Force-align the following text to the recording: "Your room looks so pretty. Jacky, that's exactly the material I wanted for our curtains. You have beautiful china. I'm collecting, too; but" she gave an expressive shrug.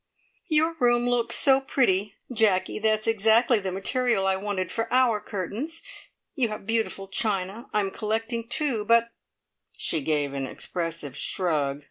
"Your 0.47 0.73
room 0.79 1.07
looks 1.07 1.35
so 1.35 1.59
pretty. 1.61 2.15
Jacky, 2.33 2.79
that's 2.79 3.05
exactly 3.05 3.59
the 3.59 3.71
material 3.71 4.25
I 4.25 4.35
wanted 4.35 4.71
for 4.71 4.91
our 4.91 5.19
curtains. 5.19 5.83
You 6.33 6.47
have 6.47 6.65
beautiful 6.65 7.07
china. 7.07 7.67
I'm 7.71 7.91
collecting, 7.91 8.47
too; 8.47 8.83
but" 8.83 9.11
she 9.77 10.01
gave 10.01 10.33
an 10.33 10.47
expressive 10.47 11.15
shrug. 11.15 11.79